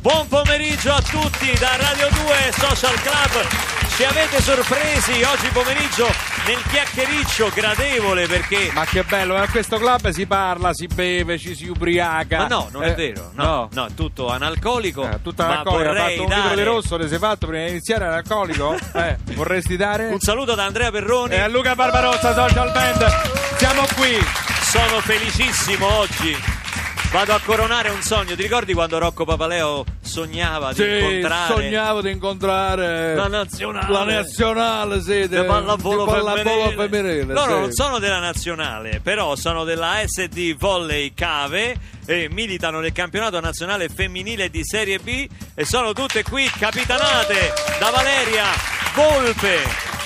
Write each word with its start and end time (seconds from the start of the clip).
Buon 0.00 0.28
pomeriggio 0.28 0.92
a 0.92 1.02
tutti 1.02 1.52
da 1.58 1.76
Radio 1.76 2.08
2 2.10 2.52
Social 2.52 2.94
Club. 3.00 3.46
Ci 3.96 4.04
avete 4.04 4.40
sorpresi 4.40 5.22
oggi 5.24 5.48
pomeriggio 5.52 6.06
nel 6.46 6.62
chiacchiericcio 6.70 7.50
gradevole 7.52 8.28
perché 8.28 8.70
Ma 8.72 8.84
che 8.84 9.02
bello, 9.02 9.34
a 9.36 9.48
questo 9.48 9.76
club 9.78 10.10
si 10.10 10.24
parla, 10.26 10.72
si 10.72 10.86
beve, 10.86 11.36
ci 11.36 11.54
si 11.56 11.66
ubriaca. 11.66 12.38
Ma 12.38 12.46
no, 12.46 12.68
non 12.70 12.84
è 12.84 12.90
Eh, 12.90 12.94
vero. 12.94 13.30
No, 13.34 13.68
no, 13.72 13.86
è 13.86 13.94
tutto 13.94 14.28
analcolico. 14.28 15.02
Eh, 15.08 15.20
tutta 15.20 15.46
ma 15.46 15.52
analcolica, 15.54 15.90
hai 15.90 15.96
fatto 15.96 16.22
un 16.22 16.28
litro 16.28 16.42
dare 16.42 16.54
di 16.54 16.62
rosso, 16.62 16.96
ne 16.96 17.08
sei 17.08 17.18
fatto 17.18 17.46
prima 17.48 17.64
di 17.64 17.70
iniziare 17.70 18.04
analcolico? 18.06 18.76
eh, 18.94 19.16
vorresti 19.34 19.76
dare? 19.76 20.06
Un 20.10 20.20
saluto 20.20 20.54
da 20.54 20.64
Andrea 20.64 20.92
Perroni. 20.92 21.34
E 21.34 21.40
a 21.40 21.48
Luca 21.48 21.74
Barbarossa, 21.74 22.34
Social 22.34 22.70
Band, 22.70 23.56
siamo 23.56 23.82
qui. 23.96 24.16
Sono 24.62 25.00
felicissimo 25.00 25.92
oggi. 25.98 26.36
Vado 27.10 27.32
a 27.32 27.40
coronare 27.42 27.88
un 27.88 28.02
sogno. 28.02 28.34
Ti 28.34 28.42
ricordi 28.42 28.74
quando 28.74 28.98
Rocco 28.98 29.24
Papaleo 29.24 29.82
sognava 30.02 30.72
di 30.74 30.82
Sì, 30.82 30.88
incontrare 30.88 31.54
sognavo 31.54 32.02
di 32.02 32.10
incontrare 32.10 33.14
la 33.14 33.28
nazionale? 33.28 33.92
la 33.92 34.04
nazionale 34.04 35.00
sì, 35.00 35.26
di 35.26 35.42
pallavolo, 35.42 36.04
di 36.04 36.10
pallavolo 36.10 36.42
femminile. 36.70 36.88
femminile, 36.88 37.32
Loro 37.32 37.54
sì. 37.54 37.60
non 37.60 37.72
sono 37.72 37.98
della 37.98 38.18
nazionale, 38.18 39.00
però 39.02 39.36
sono 39.36 39.64
della 39.64 39.94
SD 40.04 40.54
Volley 40.58 41.14
Cave 41.14 41.76
e 42.04 42.28
militano 42.30 42.80
nel 42.80 42.92
campionato 42.92 43.40
nazionale 43.40 43.88
femminile 43.88 44.50
di 44.50 44.60
Serie 44.62 44.98
B 44.98 45.26
e 45.54 45.64
sono 45.64 45.94
tutte 45.94 46.22
qui 46.22 46.44
capitanate 46.58 47.52
da 47.80 47.88
Valeria 47.90 48.44
Volpe. 48.94 49.56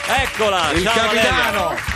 Eccola, 0.06 0.70
Il 0.72 0.82
ciao 0.84 0.94
capitano. 1.08 1.62
Valeria. 1.64 1.91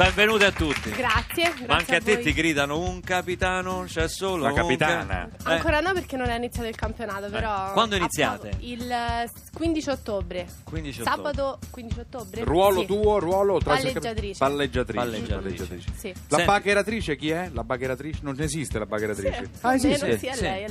Benvenute 0.00 0.46
a 0.46 0.50
tutti. 0.50 0.88
Grazie, 0.92 1.42
grazie 1.42 1.66
Ma 1.66 1.74
anche 1.76 1.96
a 1.96 2.00
te 2.00 2.14
voi. 2.14 2.22
ti 2.22 2.32
gridano 2.32 2.78
un 2.78 3.02
capitano, 3.02 3.84
c'è 3.86 4.08
solo 4.08 4.44
La 4.44 4.48
un 4.48 4.54
capitana. 4.54 5.28
ca- 5.36 5.50
Eh, 5.50 5.54
Ancora 5.56 5.80
no 5.80 5.92
perché 5.92 6.16
non 6.16 6.30
è 6.30 6.36
iniziato 6.36 6.68
il 6.68 6.74
campionato, 6.74 7.28
però... 7.28 7.70
Quando 7.72 7.96
a 7.96 7.98
iniziate? 7.98 8.52
Il 8.60 8.90
eh, 8.90 9.28
15 9.52 9.90
ottobre. 9.90 10.46
15 10.64 11.02
ottobre. 11.02 11.16
Sabato 11.32 11.58
15 11.70 12.00
ottobre. 12.00 12.44
Ruolo 12.44 12.80
Sì. 12.80 12.86
tuo, 12.86 13.18
ruolo 13.18 13.58
tra- 13.58 13.74
Palleggiatrice. 13.74 14.38
Palleggiatrice. 14.38 15.04
Palleggiatrice. 15.04 15.66
Sì. 15.98 16.08
La 16.28 16.36
Senti. 16.38 16.44
bagheratrice 16.46 17.16
chi 17.16 17.30
è? 17.30 17.50
La 17.52 17.62
bagheratrice? 17.64 18.20
Non 18.22 18.40
esiste 18.40 18.78
la 18.78 18.86
bagheratrice. 18.86 19.50
Ah, 19.60 19.76
Sì, 19.76 19.90
esiste? 19.90 20.06
meno 20.06 20.18
sì, 20.18 20.26
è 20.28 20.40
lei, 20.40 20.64
è 20.64 20.68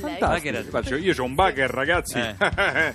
lei. 0.90 1.02
Io 1.04 1.14
ho 1.16 1.22
un 1.24 1.34
bugger, 1.36 1.70
ragazzi. 1.70 2.18
Eh. 2.18 2.94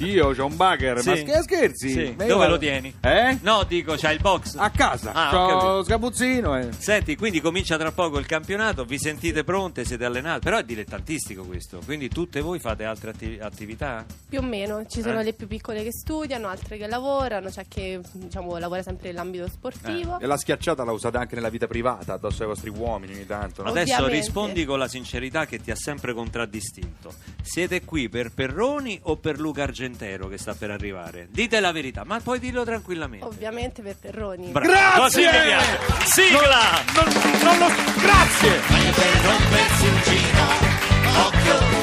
Io 0.04 0.34
ho 0.36 0.44
un 0.46 0.56
bugger. 0.56 0.98
Sì. 0.98 1.08
Ma 1.10 1.16
scher- 1.16 1.42
scherzi? 1.42 2.16
Dove 2.16 2.48
lo 2.48 2.58
tieni? 2.58 2.92
Eh? 3.00 3.38
No, 3.42 3.62
dico, 3.62 3.94
c'hai 3.96 4.14
il 4.16 4.20
box. 4.20 4.56
A 4.56 4.70
casa. 4.70 5.12
Ah, 5.12 5.74
sgabuzzino. 5.84 6.58
eh. 6.58 6.68
Senti, 6.76 7.16
quindi 7.16 7.40
comincia 7.40 7.76
tra 7.76 7.90
poco 7.92 8.18
il 8.18 8.26
campionato, 8.26 8.84
vi 8.84 8.98
sentite 8.98 9.44
pronte, 9.44 9.84
siete 9.84 10.04
allenate, 10.04 10.40
però 10.40 10.58
è 10.58 10.64
dilettantistico 10.64 11.44
questo, 11.44 11.80
quindi 11.84 12.08
tutte 12.08 12.40
voi 12.40 12.58
fate 12.58 12.84
altre 12.84 13.10
atti- 13.10 13.38
attività? 13.40 14.04
Più 14.28 14.38
o 14.38 14.42
meno, 14.42 14.84
ci 14.86 15.00
sono 15.02 15.20
Eh. 15.20 15.24
le 15.24 15.32
più 15.32 15.46
piccole 15.46 15.82
che 15.82 15.92
studiano, 15.92 16.48
altre 16.48 16.76
che 16.76 16.86
lavorano, 16.86 17.48
c'è 17.50 17.64
chi 17.68 17.98
diciamo, 18.12 18.56
lavora 18.58 18.82
sempre 18.82 19.08
nell'ambito 19.08 19.48
sportivo. 19.48 20.18
E 20.20 20.26
la 20.26 20.36
schiacciata 20.36 20.84
la 20.84 20.92
usate 20.92 21.16
anche 21.18 21.34
nella 21.34 21.48
vita 21.50 21.66
privata, 21.66 22.14
addosso 22.14 22.42
ai 22.42 22.48
vostri 22.48 22.70
uomini 22.70 23.14
ogni 23.14 23.26
tanto. 23.26 23.62
no? 23.62 23.68
Adesso 23.70 23.92
Ovviamente. 23.94 24.16
rispondi 24.16 24.64
con 24.64 24.78
la 24.78 24.88
sincerità 24.88 25.46
che 25.46 25.58
ti 25.60 25.70
ha 25.70 25.76
sempre 25.76 26.12
contraddistinto. 26.14 27.12
Siete 27.42 27.84
qui 27.84 28.08
per 28.08 28.32
Perroni 28.32 28.98
o 29.04 29.16
per 29.16 29.38
Luca 29.38 29.62
Argentero 29.62 30.28
che 30.28 30.38
sta 30.38 30.54
per 30.54 30.70
arrivare? 30.70 31.28
Dite 31.30 31.60
la 31.60 31.72
verità, 31.72 32.04
ma 32.04 32.18
puoi 32.20 32.38
dirlo 32.38 32.64
tranquillamente. 32.64 33.24
Ovviamente 33.24 33.82
per 33.82 33.96
Perroni. 33.96 34.48
Bravo. 34.50 34.66
Grazie! 35.08 35.24
Sigla! 36.04 36.82
Non, 36.94 37.12
non 37.42 37.58
lo... 37.58 37.70
Grazie! 38.00 38.60
Meglio 38.68 38.92
per 38.92 39.20
rompersi 39.24 39.86
un 39.86 40.00
giro, 40.04 40.44
occhio. 41.26 41.75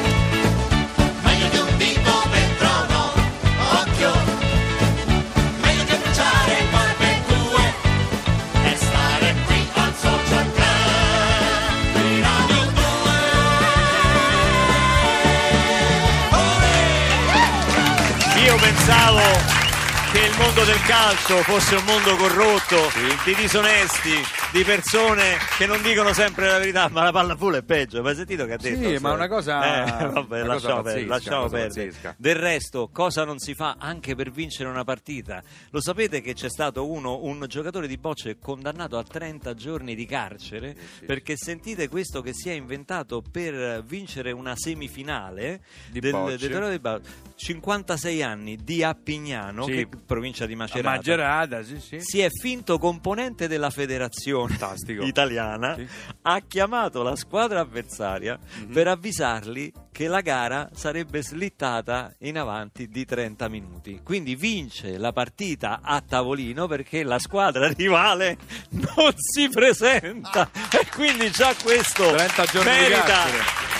Mondo 20.63 20.71
del 20.79 20.87
calcio 20.87 21.37
fosse 21.41 21.75
un 21.75 21.83
mondo 21.83 22.15
corrotto, 22.15 22.77
di 23.25 23.35
disonesti, 23.35 24.11
di 24.53 24.63
persone 24.63 25.37
che 25.57 25.65
non 25.65 25.81
dicono 25.81 26.13
sempre 26.13 26.47
la 26.47 26.57
verità, 26.57 26.87
ma 26.89 27.03
la 27.03 27.11
pallavolo 27.11 27.57
è 27.57 27.63
peggio. 27.63 28.01
Ma 28.01 28.09
hai 28.11 28.15
sentito 28.15 28.45
che 28.45 28.53
ha 28.53 28.57
detto? 28.57 28.87
Sì, 28.89 28.97
ma 28.99 29.11
una 29.11 29.27
cosa- 29.27 30.03
Eh, 30.03 30.07
vabbè, 30.07 30.41
una 30.43 30.53
lasciamo, 30.53 30.75
cosa 30.75 30.81
pazzesca, 30.83 31.07
lasciamo 31.07 31.41
cosa 31.43 31.55
perdere. 31.57 31.85
pazzesca. 31.87 32.15
Del 32.17 32.35
resto, 32.35 32.89
cosa 32.93 33.25
non 33.25 33.39
si 33.39 33.53
fa 33.55 33.75
anche 33.77 34.15
per 34.15 34.31
vincere 34.31 34.69
una 34.69 34.85
partita? 34.85 35.43
Lo 35.71 35.81
sapete 35.81 36.21
che 36.21 36.33
c'è 36.33 36.49
stato 36.49 36.89
uno, 36.89 37.19
un 37.23 37.43
giocatore 37.49 37.87
di 37.87 37.97
bocce 37.97 38.37
condannato 38.39 38.97
a 38.97 39.03
30 39.03 39.53
giorni 39.55 39.95
di 39.95 40.05
carcere 40.05 40.75
sì. 40.99 41.05
perché 41.05 41.35
sentite 41.35 41.89
questo 41.89 42.21
che 42.21 42.33
si 42.33 42.49
è 42.49 42.53
inventato 42.53 43.21
per 43.29 43.83
vincere 43.83 44.31
una 44.31 44.53
semifinale 44.55 45.61
Di 45.89 45.99
del, 45.99 46.35
del 46.37 46.79
Ba- 46.79 46.99
56 47.35 48.21
anni 48.23 48.57
di 48.63 48.81
Appignano, 48.83 49.65
Sì. 49.65 49.71
che 49.73 49.87
provincia 50.05 50.45
di 50.45 50.51
A 50.53 50.57
Macerata. 50.57 50.95
Magerata, 50.95 51.63
sì, 51.63 51.79
sì. 51.79 51.99
Si 51.99 52.19
è 52.19 52.29
finto 52.29 52.77
componente 52.77 53.47
della 53.47 53.69
federazione 53.69 54.55
Fantastico. 54.55 55.03
italiana, 55.05 55.75
Sì. 55.75 55.87
ha 56.23 56.39
chiamato 56.47 57.03
la 57.03 57.15
squadra 57.15 57.59
avversaria 57.61 58.37
Mhm. 58.59 58.71
per 58.73 58.87
avvisarli 58.87 59.71
che 59.91 60.07
la 60.07 60.21
gara 60.21 60.69
sarebbe 60.73 61.21
slittata 61.21 62.13
in 62.19 62.37
avanti 62.37 62.87
di 62.87 63.05
30 63.05 63.47
minuti. 63.47 63.99
Quindi 64.03 64.35
vince 64.35 64.97
la 64.97 65.11
partita 65.11 65.79
a 65.83 66.01
tavolino 66.01 66.67
perché 66.67 67.03
la 67.03 67.19
squadra 67.19 67.67
rivale 67.73 68.37
non 68.69 69.13
si 69.15 69.49
presenta 69.49 70.49
e 70.71 70.87
quindi 70.91 71.29
già 71.31 71.53
questo 71.61 72.09
30 72.11 72.45
giorni 72.45 72.71
di 72.71 72.77
merita. 72.79 73.23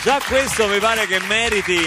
Già 0.04 0.20
questo 0.28 0.68
mi 0.68 0.80
pare 0.80 1.08
che 1.08 1.20
meriti, 1.22 1.78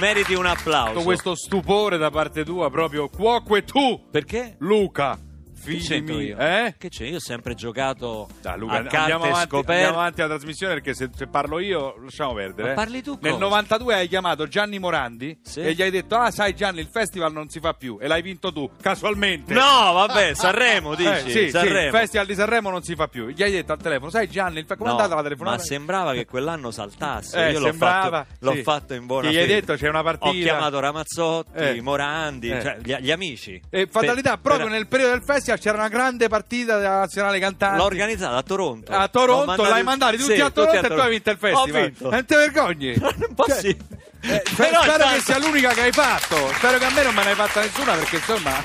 meriti 0.00 0.34
un 0.34 0.46
applauso. 0.46 0.92
Tutto 0.92 1.04
questo 1.04 1.34
stupore 1.34 1.96
da 1.96 2.10
parte 2.10 2.44
tua, 2.44 2.70
proprio 2.70 3.08
cuoque 3.08 3.64
tu, 3.64 4.08
Perché? 4.10 4.56
Luca, 4.58 5.18
Che 5.64 5.70
figli 5.70 5.86
c'entro 5.86 6.14
miei. 6.16 6.26
io? 6.28 6.38
Eh? 6.38 6.74
Che 6.78 6.88
c'è? 6.88 7.04
Io 7.04 7.16
ho 7.16 7.20
sempre 7.20 7.54
giocato 7.54 8.28
Dai, 8.40 8.58
Luca, 8.58 8.76
andiamo 8.76 9.24
avanti, 9.24 9.48
scoperte. 9.48 9.72
andiamo 9.72 9.98
avanti 9.98 10.20
alla 10.22 10.34
trasmissione 10.34 10.74
perché 10.74 10.94
se, 10.94 11.08
se 11.16 11.26
parlo 11.26 11.58
io 11.58 11.96
lasciamo 12.02 12.34
perdere. 12.34 12.68
Ma 12.68 12.72
eh. 12.72 12.74
parli 12.74 13.02
tu 13.02 13.18
Nel 13.20 13.32
cosa? 13.32 13.44
92 13.44 13.94
hai 13.94 14.08
chiamato 14.08 14.46
Gianni 14.46 14.78
Morandi 14.78 15.38
Sì. 15.42 15.60
e 15.60 15.72
gli 15.74 15.82
hai 15.82 15.90
detto 15.90 16.16
"Ah, 16.16 16.30
sai 16.30 16.54
Gianni, 16.54 16.80
il 16.80 16.88
festival 16.90 17.32
non 17.32 17.48
si 17.48 17.60
fa 17.60 17.72
più" 17.72 17.98
e 18.00 18.06
l'hai 18.06 18.22
vinto 18.22 18.52
tu, 18.52 18.70
casualmente. 18.80 19.52
No, 19.54 19.92
vabbè, 19.92 20.34
Sanremo 20.34 20.94
dici? 20.94 21.08
Eh, 21.10 21.18
sì, 21.20 21.30
sì, 21.30 21.38
il 21.40 21.50
Sanremo. 21.50 21.96
festival 21.96 22.26
di 22.26 22.34
Sanremo 22.34 22.70
non 22.70 22.82
si 22.82 22.94
fa 22.94 23.08
più. 23.08 23.28
Gli 23.28 23.42
hai 23.42 23.50
detto 23.50 23.72
al 23.72 23.80
telefono, 23.80 24.10
sai 24.10 24.28
Gianni, 24.28 24.58
il 24.60 24.66
fe- 24.66 24.76
com'è 24.76 24.88
No, 24.90 24.96
andata 24.96 25.14
la 25.14 25.22
telefonata? 25.22 25.56
Ma 25.56 25.62
sembrava 25.62 26.12
che 26.12 26.26
quell'anno 26.26 26.70
saltasse. 26.70 27.38
Eh, 27.46 27.52
Io 27.52 27.58
l'ho, 27.60 27.66
sembrava, 27.70 28.24
fatto, 28.24 28.36
l'ho 28.40 28.54
fatto 28.62 28.94
in 28.94 29.06
buona 29.06 29.28
Che 29.28 29.32
gli 29.34 29.36
hai 29.38 29.46
fede. 29.46 29.54
detto, 29.60 29.74
c'è 29.76 29.88
una 29.88 30.02
partita. 30.02 30.28
Ho 30.28 30.32
chiamato 30.32 30.78
Ramazzotti, 30.80 31.50
Eh. 31.58 31.80
Morandi, 31.80 32.50
Eh. 32.50 32.60
cioè 32.62 32.78
gli, 32.82 32.94
gli 32.96 33.10
amici. 33.10 33.60
E 33.70 33.86
fatalità, 33.90 34.32
Per- 34.32 34.40
proprio 34.40 34.66
per- 34.66 34.74
nel 34.76 34.86
periodo 34.88 35.12
del 35.12 35.24
festival 35.24 35.53
c'era 35.58 35.76
una 35.78 35.88
grande 35.88 36.28
partita 36.28 36.76
della 36.78 36.98
nazionale 36.98 37.38
cantante. 37.38 37.76
L'ho 37.78 37.84
organizzata 37.84 38.36
a 38.36 38.42
Toronto. 38.42 38.92
A 38.92 39.08
Toronto, 39.08 39.44
mandati- 39.46 39.70
l'hai 39.70 39.82
mandati 39.82 40.16
tutti 40.16 40.34
Sì, 40.34 40.40
a 40.40 40.50
Toronto 40.50 40.86
e 40.86 40.88
tu 40.88 41.00
hai 41.00 41.10
vinto 41.10 41.30
il 41.30 41.38
festival. 41.38 41.80
Ho 41.80 41.84
vinto. 41.84 42.10
Non 42.10 42.24
ti 42.24 42.34
vergogni? 42.34 42.92
Un 43.00 43.34
po' 43.34 43.44
Cioè, 43.46 43.58
eh, 43.66 44.42
spero 44.46 44.80
intanto- 44.80 45.08
che 45.14 45.20
sia 45.20 45.38
l'unica 45.38 45.72
che 45.72 45.80
hai 45.82 45.92
fatto. 45.92 46.36
Spero 46.54 46.78
che 46.78 46.84
a 46.84 46.90
me 46.90 47.02
non 47.02 47.14
me 47.14 47.22
ne 47.24 47.30
hai 47.30 47.34
fatta 47.36 47.60
nessuna 47.60 47.92
perché 47.94 48.16
insomma. 48.16 48.64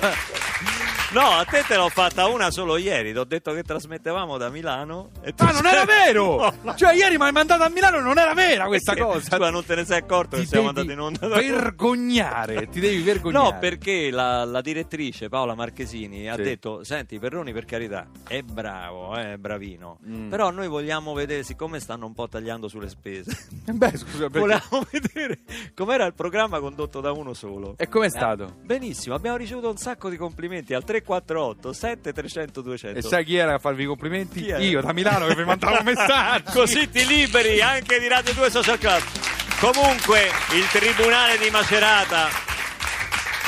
No, 1.12 1.22
a 1.22 1.44
te 1.44 1.64
te 1.68 1.76
l'ho 1.76 1.90
fatta 1.90 2.28
una 2.28 2.52
solo 2.52 2.78
ieri. 2.78 3.12
Ti 3.14 3.18
ho 3.18 3.24
detto 3.24 3.52
che 3.54 3.64
trasmettevamo 3.64 4.38
da 4.38 4.50
Milano. 4.50 5.10
E 5.22 5.34
tu 5.34 5.44
Ah, 5.44 5.52
non 5.52 5.66
era 5.66 5.84
vero! 6.06 6.54
No. 6.62 6.76
Cioè, 6.76 6.94
ieri 6.94 7.18
mi 7.18 7.24
hai 7.24 7.32
mandato 7.32 7.64
a 7.64 7.70
Milano 7.70 8.00
non 8.00 8.20
era 8.20 8.34
vera 8.36 8.66
questa 8.68 8.94
Sì, 8.94 9.00
cosa. 9.00 9.20
Scusa, 9.20 9.50
non 9.50 9.66
te 9.66 9.74
ne 9.76 9.86
sei 9.86 9.98
accorto 9.98 10.36
che 10.36 10.44
Ti 10.44 10.48
siamo 10.50 10.72
devi 10.72 10.92
andati 10.92 11.00
in 11.00 11.04
onda 11.04 11.28
da 11.28 11.42
Vergognare, 11.42 12.70
ti 12.70 12.80
devi 12.80 13.02
vergognare. 13.02 13.52
No, 13.54 13.58
perché 13.60 14.12
la, 14.12 14.44
la 14.46 14.62
direttrice 14.62 15.30
Paola 15.30 15.56
Marchesini 15.56 16.30
ha 16.30 16.36
Sì. 16.36 16.44
detto: 16.44 16.84
Senti, 16.84 17.18
Perroni, 17.18 17.54
per 17.54 17.66
carità, 17.66 18.06
è 18.28 18.42
bravo, 18.44 19.16
è 19.16 19.38
bravino. 19.38 19.98
Mm. 20.08 20.30
Però 20.30 20.52
noi 20.52 20.68
vogliamo 20.68 21.14
vedere, 21.14 21.42
siccome 21.42 21.80
stanno 21.80 22.06
un 22.06 22.14
po' 22.14 22.28
tagliando 22.28 22.68
sulle 22.68 22.88
spese, 22.90 23.36
Beh, 23.66 23.98
scusa, 23.98 24.30
perché... 24.30 24.40
volevamo 24.40 24.86
vedere 24.92 25.40
com'era 25.74 26.06
il 26.06 26.14
programma 26.14 26.60
condotto 26.60 27.02
da 27.02 27.12
uno 27.12 27.34
solo. 27.34 27.74
E 27.78 27.88
com'è 27.88 28.06
Eh, 28.06 28.10
stato? 28.10 28.58
benissimo, 28.64 29.16
abbiamo 29.16 29.38
ricevuto 29.38 29.70
un 29.72 29.78
sacco 29.78 30.08
di 30.10 30.18
complimenti 30.18 30.74
al 30.76 30.84
348 31.02 31.74
7300 31.74 32.62
200. 32.62 33.00
E 33.00 33.02
sai 33.02 33.24
chi 33.26 33.36
era 33.36 33.56
a 33.56 33.60
farvi 33.60 33.84
i 33.84 33.86
complimenti? 33.86 34.44
Io 34.46 34.82
da 34.82 34.94
Milano 34.94 35.28
che 35.28 35.36
vi 35.36 35.44
mandavo 35.46 35.82
messaggi. 35.84 36.52
Così 36.52 36.90
ti 36.90 37.06
liberi 37.06 37.62
anche 37.62 38.00
di 38.00 38.08
Radio 38.08 38.34
2 38.34 38.50
Social 38.50 38.78
Club. 38.78 39.02
Comunque, 39.60 40.28
il 40.54 40.66
Tribunale 40.72 41.38
di 41.38 41.50
Macerata, 41.50 42.28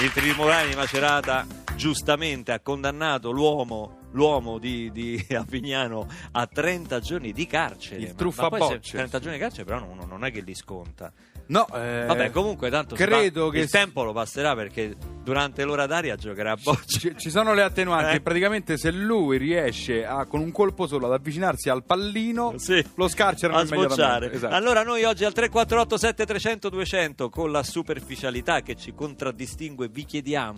il 0.02 0.12
Tribunale 0.12 0.68
di 0.68 0.76
Macerata 0.76 1.46
giustamente 1.76 2.52
ha 2.52 2.60
condannato 2.60 3.32
l'uomo, 3.32 4.10
l'uomo 4.12 4.60
di, 4.60 4.92
di 4.92 5.26
Avignano 5.34 6.08
a 6.34 6.46
30 6.46 7.00
giorni 7.00 7.32
di 7.32 7.48
carcere. 7.48 8.02
Il 8.02 8.08
Ma- 8.10 8.14
truffa 8.14 8.50
ma 8.50 8.58
bocce. 8.58 8.92
30 8.92 9.20
giorni 9.20 9.38
di 9.38 9.42
carcere 9.42 9.64
però 9.64 9.80
non, 9.80 10.06
non 10.08 10.26
è 10.26 10.32
che 10.32 10.42
li 10.42 10.54
sconta. 10.54 11.12
No, 11.52 11.68
eh, 11.74 12.06
Vabbè, 12.08 12.32
comunque 12.32 12.70
tanto 12.70 12.96
credo 12.96 13.48
va- 13.48 13.52
che 13.52 13.60
il 13.60 13.70
tempo 13.70 14.04
lo 14.04 14.14
passerà 14.14 14.56
perché 14.56 14.96
durante 15.22 15.66
l'ora 15.66 15.86
d'aria 15.86 16.16
giocherà 16.16 16.54
a 16.54 16.58
boccia. 16.62 16.98
Ci, 17.00 17.14
ci 17.18 17.30
sono 17.30 17.54
le 17.54 17.62
attenuanti. 17.62 18.16
Eh. 18.16 18.22
Praticamente, 18.22 18.78
se 18.78 18.90
lui 18.92 19.38
riesce 19.38 20.06
a, 20.06 20.26
con 20.26 20.40
un 20.40 20.52
colpo 20.52 20.88
solo 20.88 21.08
ad 21.08 21.14
avvicinarsi 21.14 21.70
al 21.70 21.84
pallino, 21.84 22.54
Sì. 22.58 22.82
lo 22.96 23.10
scarcerano 23.10 23.60
a 23.60 23.66
sbocciare. 23.66 24.32
Esatto. 24.32 24.56
Allora 24.56 24.84
noi 24.84 25.04
oggi 25.04 25.26
al 25.26 25.34
348 25.34 25.98
7300 25.98 26.70
200 26.70 27.30
con 27.30 27.52
la 27.52 27.64
superficialità 27.64 28.62
che 28.62 28.76
ci 28.76 28.94
contraddistingue 28.94 29.90
vi 29.90 30.06
chiediamo 30.06 30.58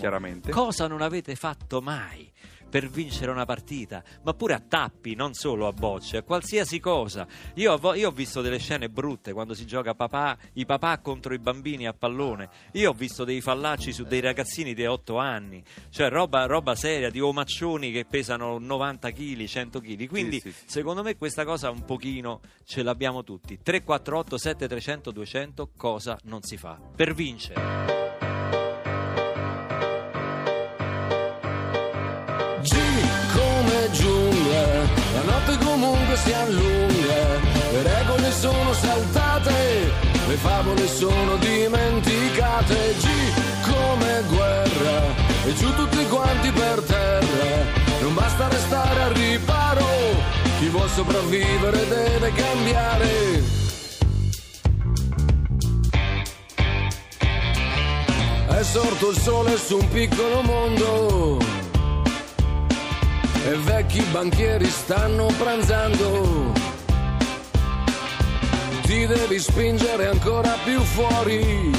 cosa 0.52 0.88
non 0.88 1.02
avete 1.02 1.36
fatto 1.36 1.82
mai 1.82 2.32
per 2.74 2.90
vincere 2.90 3.30
una 3.30 3.46
partita, 3.46 4.04
ma 4.24 4.34
pure 4.34 4.56
a 4.56 4.60
tappi, 4.60 5.14
non 5.14 5.36
solo 5.36 5.68
a 5.68 5.72
bocce, 5.72 6.18
a 6.18 6.24
qualsiasi 6.24 6.80
cosa. 6.80 7.28
Io, 7.54 7.80
io 7.94 8.08
ho 8.08 8.12
visto 8.12 8.42
delle 8.42 8.58
scene 8.58 8.90
brutte 8.90 9.32
quando 9.32 9.54
si 9.54 9.68
gioca 9.68 9.94
papà, 9.94 10.36
i 10.54 10.66
papà 10.66 10.98
contro 10.98 11.36
i 11.36 11.38
bambini 11.38 11.86
a 11.86 11.94
pallone. 11.94 12.50
Io 12.72 12.90
ho 12.90 12.94
visto 12.94 13.26
dei 13.26 13.42
fallacci 13.42 13.94
su 13.94 14.06
dei 14.06 14.22
ragazzini 14.22 14.74
di 14.74 14.88
8 14.88 15.18
anni, 15.20 15.64
cioè 15.92 16.10
roba, 16.10 16.48
roba 16.48 16.74
seria 16.74 17.12
di 17.12 17.20
omaccioni 17.20 17.92
che 17.92 18.06
pesano 18.06 18.58
90 18.58 19.12
kg, 19.12 19.46
100 19.46 19.80
kg. 19.80 20.08
Quindi 20.08 20.40
sì, 20.40 20.52
sì. 20.52 20.64
Secondo 20.66 21.04
me 21.04 21.16
questa 21.16 21.46
cosa 21.46 21.70
un 21.70 21.86
pochino 21.86 22.42
ce 22.66 22.82
l'abbiamo 22.82 23.24
tutti. 23.24 23.60
348 23.62 24.36
7300 24.36 25.12
200 25.12 25.70
cosa 25.78 26.18
non 26.24 26.42
si 26.42 26.58
fa 26.58 26.80
per 26.96 27.14
vincere. 27.14 28.03
Si 36.24 36.32
allunga, 36.32 37.40
le 37.72 37.84
regole 37.84 38.32
sono 38.32 38.74
saltate, 38.74 39.92
le 40.28 40.36
favole 40.36 40.88
sono 40.88 41.36
dimenticate. 41.38 42.96
G 42.98 43.08
come 43.70 44.24
guerra, 44.30 45.02
e 45.46 45.54
giù 45.56 45.74
tutti 45.76 46.08
quanti 46.08 46.52
per 46.52 46.82
terra, 46.82 47.66
non 48.02 48.14
basta 48.14 48.48
restare 48.48 49.02
al 49.02 49.14
riparo, 49.14 49.86
chi 50.60 50.68
vuol 50.70 50.90
sopravvivere 50.90 51.88
deve 51.88 52.32
cambiare. 52.34 53.62
È 58.48 58.64
sorto 58.64 59.10
il 59.10 59.18
sole 59.18 59.58
su 59.58 59.78
un 59.78 59.90
piccolo 59.90 60.42
mondo 60.42 61.63
e 63.46 63.56
vecchi 63.58 64.02
banchieri 64.12 64.66
stanno 64.66 65.28
pranzando. 65.38 66.52
Ti 68.84 69.06
devi 69.06 69.40
spingere 69.40 70.08
ancora 70.08 70.56
più 70.64 70.80
fuori, 70.82 71.72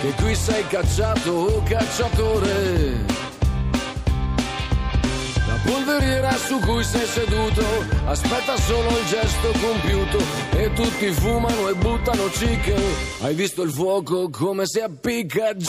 che 0.00 0.12
qui 0.20 0.34
sei 0.34 0.66
cacciato 0.66 1.30
o 1.30 1.62
cacciatore. 1.62 3.20
La 5.46 5.58
polveriera 5.70 6.32
su 6.32 6.58
cui 6.60 6.82
sei 6.82 7.06
seduto 7.06 7.62
aspetta 8.06 8.56
solo 8.56 8.88
il 8.88 9.06
gesto 9.06 9.52
compiuto 9.60 10.18
e 10.56 10.72
tutti 10.72 11.12
fumano 11.12 11.68
e 11.68 11.74
buttano 11.74 12.30
cicche. 12.30 12.74
Hai 13.20 13.34
visto 13.34 13.62
il 13.62 13.70
fuoco 13.70 14.30
come 14.30 14.66
si 14.66 14.80
appicca? 14.80 15.52
G 15.52 15.68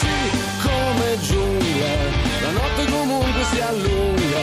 come 0.62 1.18
giungla, 1.20 1.94
la 2.40 2.50
notte 2.50 2.84
comunque 2.90 3.13
si 3.54 3.60
allunga, 3.60 4.42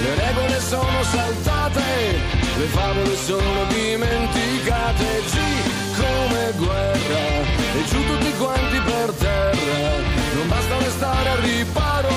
le 0.00 0.14
regole 0.14 0.60
sono 0.60 1.02
saltate, 1.02 1.82
le 2.56 2.66
favole 2.66 3.16
sono 3.16 3.64
dimenticate. 3.68 5.04
G 5.30 5.36
come 5.96 6.52
guerra, 6.56 7.24
e 7.78 7.84
giù 7.88 8.04
tutti 8.06 8.32
quanti 8.38 8.80
per 8.80 9.10
terra, 9.18 9.90
non 10.34 10.48
basta 10.48 10.78
restare 10.78 11.28
al 11.28 11.38
riparo, 11.38 12.08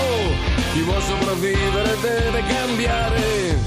chi 0.74 0.81
vuol 0.81 1.01
sopravvivere 1.01 1.97
deve 2.01 2.44
cambiare. 2.47 3.57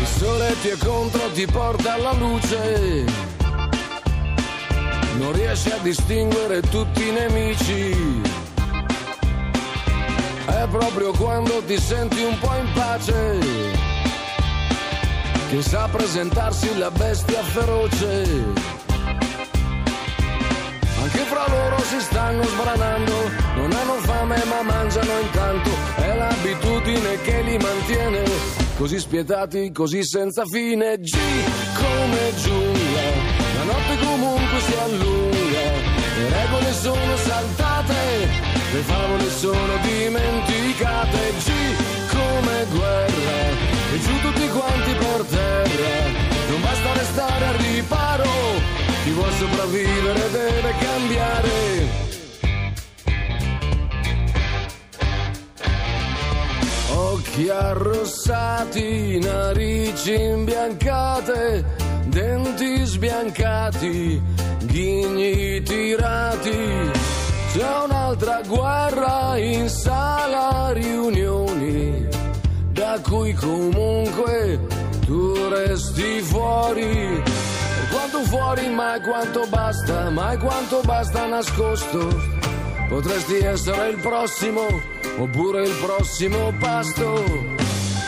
Il 0.00 0.06
sole 0.06 0.54
ti 0.62 0.68
è 0.68 0.76
contro, 0.78 1.30
ti 1.32 1.46
porta 1.46 1.94
alla 1.94 2.12
luce. 2.12 3.21
Riesci 5.62 5.78
a 5.78 5.82
distinguere 5.82 6.60
tutti 6.60 7.06
i 7.06 7.12
nemici. 7.12 8.20
È 10.44 10.66
proprio 10.68 11.12
quando 11.12 11.62
ti 11.64 11.78
senti 11.78 12.20
un 12.20 12.36
po' 12.40 12.52
in 12.56 12.68
pace 12.74 13.38
che 15.50 15.62
sa 15.62 15.88
presentarsi 15.88 16.76
la 16.78 16.90
bestia 16.90 17.42
feroce. 17.42 18.26
Anche 21.00 21.18
fra 21.30 21.44
loro 21.46 21.78
si 21.82 22.00
stanno 22.00 22.42
sbranando, 22.42 23.12
non 23.54 23.70
hanno 23.70 23.94
fame 24.00 24.42
ma 24.44 24.62
mangiano 24.62 25.20
intanto, 25.20 25.70
è 25.94 26.16
l'abitudine 26.16 27.20
che 27.22 27.40
li 27.42 27.56
mantiene, 27.58 28.24
così 28.76 28.98
spietati, 28.98 29.70
così 29.70 30.04
senza 30.04 30.42
fine. 30.44 30.98
G 30.98 31.16
come 31.76 32.34
giungla, 32.42 33.02
la 33.54 33.62
notte 33.62 34.04
comunque 34.04 34.58
si 34.58 34.72
regole 34.72 35.11
sono 36.82 37.16
saltate, 37.16 38.28
le 38.72 38.80
favole 38.80 39.30
sono 39.30 39.76
dimenticate. 39.82 41.18
G 41.38 41.50
come 42.10 42.66
guerra, 42.72 43.40
e 43.92 44.00
giù 44.00 44.20
tutti 44.20 44.48
quanti 44.48 44.92
per 44.94 45.22
terra, 45.30 45.94
non 46.48 46.60
basta 46.60 46.92
restare 46.94 47.46
al 47.46 47.54
riparo, 47.54 48.30
chi 49.04 49.10
vuol 49.10 49.32
sopravvivere 49.32 50.30
deve 50.32 50.74
cambiare. 50.80 51.50
Occhi 56.94 57.48
arrossati, 57.48 59.20
narici 59.20 60.14
imbiancate, 60.14 61.64
denti 62.06 62.84
sbiancati, 62.84 64.20
ghigni 64.72 65.62
tirati. 65.62 66.90
C'è 67.52 67.82
un'altra 67.84 68.40
guerra 68.46 69.36
in 69.36 69.68
sala 69.68 70.72
riunioni, 70.72 72.08
da 72.72 72.98
cui 73.02 73.34
comunque 73.34 74.58
tu 75.04 75.48
resti 75.48 76.20
fuori. 76.22 77.22
Quanto 77.90 78.20
fuori, 78.24 78.68
mai 78.70 79.02
quanto 79.02 79.46
basta, 79.50 80.08
mai 80.08 80.38
quanto 80.38 80.80
basta 80.82 81.26
nascosto. 81.26 82.08
Potresti 82.88 83.36
essere 83.36 83.90
il 83.90 83.98
prossimo, 83.98 84.66
oppure 85.18 85.64
il 85.64 85.74
prossimo 85.84 86.52
pasto. 86.58 87.22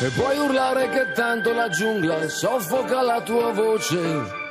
E 0.01 0.09
puoi 0.17 0.39
urlare 0.39 0.89
che 0.89 1.13
tanto 1.13 1.53
la 1.53 1.69
giungla 1.69 2.27
soffoca 2.29 3.03
la 3.03 3.21
tua 3.21 3.53
voce. 3.53 4.44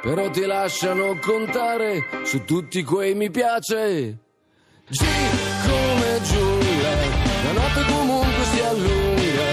Però 0.00 0.30
ti 0.30 0.46
lasciano 0.46 1.18
contare 1.18 2.04
su 2.24 2.44
tutti 2.44 2.82
quei 2.84 3.14
mi 3.14 3.30
piace. 3.30 4.16
G 4.88 5.04
come 5.66 6.20
giungla, 6.22 6.94
la 7.44 7.52
notte 7.52 7.84
comunque 7.92 8.44
si 8.52 8.60
allunga, 8.60 9.48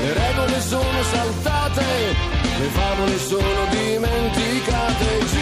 le 0.00 0.12
regole 0.12 0.60
sono 0.62 1.02
saltate, 1.12 1.84
le 2.58 2.66
favole 2.72 3.18
sono 3.18 3.66
dimenticate. 3.70 5.04
G 5.20 5.36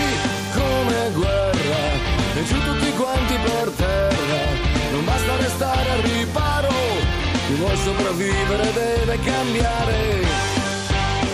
come 0.52 1.10
guerra, 1.14 1.92
e 2.34 2.44
giù 2.44 2.60
tutti 2.60 2.92
quanti 2.92 3.34
per 3.36 3.70
terra, 3.70 4.42
non 4.90 5.04
basta 5.04 5.36
restare 5.36 5.90
al 5.90 6.00
riparo, 6.00 6.68
chi 7.46 7.54
vuol 7.54 7.76
sopravvivere 7.76 8.72
deve 8.72 9.18
cambiare. 9.24 10.20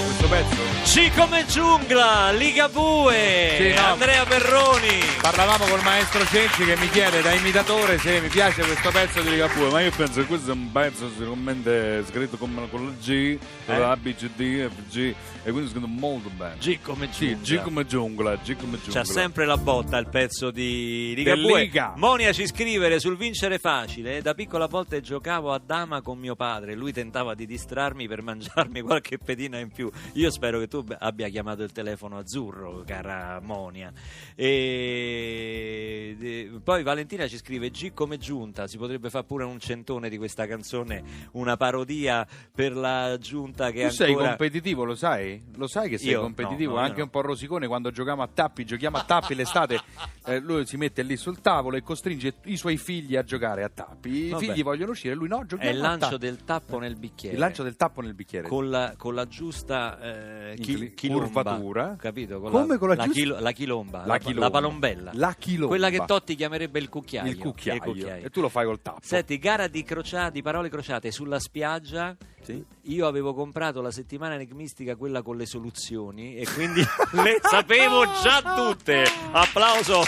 Questo 0.06 0.28
pezzo. 0.28 0.73
C 0.84 1.10
come 1.16 1.44
giungla, 1.46 2.30
Ligabue, 2.32 3.54
Sì, 3.56 3.72
no. 3.74 3.80
Andrea 3.80 4.24
Perroni. 4.26 5.00
Parlavamo 5.20 5.64
col 5.64 5.82
maestro 5.82 6.24
Cenci 6.26 6.64
che 6.64 6.76
mi 6.76 6.88
chiede 6.90 7.20
da 7.22 7.32
imitatore 7.32 7.98
se 7.98 8.20
mi 8.20 8.28
piace 8.28 8.62
questo 8.62 8.90
pezzo 8.90 9.20
di 9.22 9.30
Ligabue, 9.30 9.70
ma 9.70 9.80
io 9.80 9.90
penso 9.96 10.20
che 10.20 10.26
questo 10.26 10.50
è 10.50 10.52
un 10.54 10.70
pezzo 10.70 11.08
sicuramente 11.08 12.04
scritto 12.06 12.36
con, 12.36 12.68
con 12.70 12.84
la 12.84 12.92
G, 13.00 13.38
con 13.64 13.74
Eh? 13.74 13.78
la 13.78 13.90
A, 13.92 13.96
B, 13.96 14.14
C, 14.14 14.28
D, 14.36 14.68
F, 14.68 14.72
G, 14.90 15.14
e 15.42 15.50
quindi 15.50 15.70
scritto 15.70 15.86
molto 15.88 16.28
bene. 16.28 16.56
G 16.58 16.78
come 16.82 17.08
Sì, 17.10 17.28
giungla. 17.42 17.42
G 17.42 17.62
come 17.62 17.86
giungla, 17.86 18.36
G 18.36 18.56
come 18.56 18.78
giungla. 18.80 18.92
C'ha 19.02 19.04
sempre 19.04 19.46
la 19.46 19.56
botta 19.56 19.96
il 19.96 20.08
pezzo 20.08 20.50
di 20.50 21.14
Ligabue. 21.16 21.60
Liga. 21.62 21.94
Monia 21.96 22.32
ci 22.32 22.46
scrivere 22.46 23.00
sul 23.00 23.16
vincere 23.16 23.58
facile. 23.58 24.20
Da 24.22 24.34
piccola 24.34 24.66
volte 24.66 25.00
giocavo 25.00 25.50
a 25.52 25.60
dama 25.64 26.02
con 26.02 26.18
mio 26.18 26.36
padre. 26.36 26.74
Lui 26.74 26.92
tentava 26.92 27.34
di 27.34 27.46
distrarmi 27.46 28.06
per 28.06 28.20
mangiarmi 28.22 28.80
qualche 28.82 29.16
pedina 29.18 29.58
in 29.58 29.70
più. 29.72 29.90
Io 30.12 30.30
spero 30.30 30.58
che 30.60 30.68
tu 30.82 30.84
abbia 30.98 31.28
chiamato 31.28 31.62
il 31.62 31.70
telefono 31.70 32.18
azzurro, 32.18 32.82
cara 32.84 33.38
Monia. 33.40 33.92
E 34.34 36.16
e 36.20 36.50
poi 36.62 36.82
Valentina 36.82 37.28
ci 37.28 37.36
scrive 37.36 37.70
G 37.70 37.92
come 37.92 38.18
giunta, 38.18 38.66
si 38.66 38.76
potrebbe 38.78 39.10
fare 39.10 39.24
pure 39.24 39.44
un 39.44 39.58
centone 39.60 40.08
di 40.08 40.16
questa 40.16 40.46
canzone, 40.46 41.02
una 41.32 41.56
parodia 41.56 42.26
per 42.52 42.74
la 42.74 43.16
giunta 43.20 43.70
che 43.70 43.86
Tu 43.88 43.94
sei 43.94 44.08
ancora... 44.10 44.28
competitivo, 44.28 44.84
lo 44.84 44.94
sai? 44.94 45.42
Lo 45.56 45.66
sai 45.66 45.88
che 45.88 45.98
sei 45.98 46.10
Io? 46.10 46.20
competitivo? 46.20 46.72
No, 46.74 46.78
no, 46.80 46.84
Anche 46.84 46.98
no. 46.98 47.04
un 47.04 47.10
po' 47.10 47.20
rosicone 47.20 47.66
quando 47.66 47.90
giochiamo 47.90 48.22
a 48.22 48.28
tappi, 48.32 48.64
giochiamo 48.64 48.96
a 48.96 49.04
tappi 49.04 49.34
l'estate, 49.34 49.80
eh, 50.26 50.40
lui 50.40 50.66
si 50.66 50.76
mette 50.76 51.02
lì 51.02 51.16
sul 51.16 51.40
tavolo 51.40 51.76
e 51.76 51.82
costringe 51.82 52.34
i 52.44 52.56
suoi 52.56 52.76
figli 52.76 53.16
a 53.16 53.22
giocare 53.22 53.62
a 53.62 53.68
tappi. 53.68 54.26
I 54.26 54.28
Vabbè. 54.30 54.44
figli 54.44 54.62
vogliono 54.62 54.92
uscire, 54.92 55.14
lui 55.14 55.28
no, 55.28 55.42
È 55.42 55.46
giochiamo 55.46 55.72
il 55.76 55.78
a 55.84 55.88
lancio 55.88 56.08
tappi. 56.10 56.18
del 56.24 56.44
tappo 56.44 56.78
nel 56.78 56.96
bicchiere. 56.96 57.34
Il 57.34 57.40
lancio 57.40 57.62
del 57.62 57.76
tappo 57.76 58.00
nel 58.00 58.14
bicchiere. 58.14 58.48
con 58.48 58.70
la, 58.70 58.94
con 58.96 59.14
la 59.14 59.26
giusta 59.26 59.98
eh, 60.00 60.56
chi- 60.64 60.72
Incli- 60.72 60.94
chilomba, 60.94 61.42
curvatura. 61.42 61.96
capito? 61.98 62.40
Come 62.40 62.78
con 62.78 62.88
la 62.88 62.96
giusta- 62.96 63.12
chilo- 63.12 63.38
la 63.40 63.52
chilomba, 63.52 63.98
La 64.00 64.06
la, 64.06 64.18
chilomba. 64.18 64.40
la 64.40 64.50
palombella, 64.50 65.10
La 65.14 65.34
chilomba. 65.38 65.66
quella 65.68 65.90
che 65.90 66.02
Totti 66.06 66.34
chiamerebbe 66.34 66.78
il 66.78 66.88
cucchiaio. 66.88 67.30
il 67.30 67.38
cucchiaio. 67.38 67.80
cucchiaio. 67.80 68.26
E 68.26 68.30
tu 68.30 68.40
lo 68.40 68.48
fai 68.48 68.64
col 68.64 68.80
tappo. 68.82 69.00
Senti, 69.02 69.38
gara 69.38 69.66
di, 69.68 69.82
crocia- 69.82 70.30
di 70.30 70.42
parole 70.42 70.68
crociate 70.68 71.10
sulla 71.10 71.38
spiaggia. 71.38 72.16
Sì. 72.42 72.62
Io 72.82 73.06
avevo 73.06 73.32
comprato 73.32 73.80
la 73.80 73.90
settimana 73.90 74.34
enigmistica 74.34 74.96
quella 74.96 75.22
con 75.22 75.36
le 75.38 75.46
soluzioni 75.46 76.36
e 76.36 76.46
quindi 76.54 76.80
le 77.12 77.38
sapevo 77.42 78.04
già 78.22 78.42
tutte. 78.54 79.04
Applauso. 79.32 80.02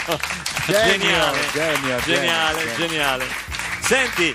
Genio, 0.67 0.97
geniale, 0.99 1.37
genio, 1.53 1.99
geniale, 2.01 2.75
geniale. 2.75 3.25
Senti, 3.81 4.33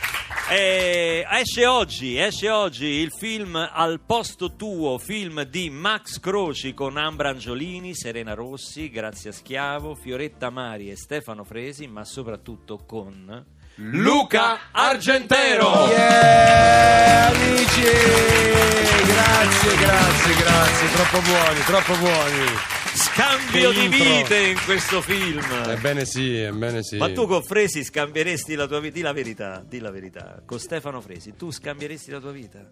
eh, 0.50 1.26
esce 1.30 1.66
oggi, 1.66 2.18
esce 2.18 2.50
oggi 2.50 2.86
il 2.86 3.10
film 3.10 3.56
Al 3.56 4.00
posto 4.04 4.54
tuo, 4.56 4.98
film 4.98 5.42
di 5.42 5.70
Max 5.70 6.18
Croci 6.20 6.74
con 6.74 6.96
Ambra 6.96 7.30
Angiolini, 7.30 7.94
Serena 7.94 8.34
Rossi, 8.34 8.90
Grazia 8.90 9.32
Schiavo, 9.32 9.94
Fioretta 9.94 10.50
Mari 10.50 10.90
e 10.90 10.96
Stefano 10.96 11.44
Fresi, 11.44 11.86
ma 11.86 12.04
soprattutto 12.04 12.84
con 12.86 13.44
Luca 13.76 14.70
Argentero. 14.72 15.86
Yeah, 15.86 17.28
amici! 17.28 17.82
Grazie, 19.06 19.76
grazie, 19.76 20.34
grazie. 20.34 20.90
Troppo 20.92 21.20
buoni, 21.20 21.60
troppo 21.60 21.94
buoni. 21.96 22.81
Scambio 23.14 23.72
di 23.72 23.88
vite 23.88 24.38
in 24.38 24.58
questo 24.64 25.02
film. 25.02 25.42
Ebbene 25.68 26.06
sì, 26.06 26.34
ebbene 26.38 26.82
sì. 26.82 26.96
Ma 26.96 27.12
tu 27.12 27.26
con 27.26 27.42
Fresi 27.42 27.84
scambieresti 27.84 28.54
la 28.54 28.66
tua 28.66 28.80
vita? 28.80 28.94
Di 28.94 29.02
la 29.02 29.12
verità, 29.12 29.62
di 29.68 29.78
la 29.80 29.90
verità. 29.90 30.40
Con 30.46 30.58
Stefano 30.58 31.00
Fresi, 31.02 31.34
tu 31.36 31.50
scambieresti 31.50 32.10
la 32.10 32.20
tua 32.20 32.32
vita? 32.32 32.70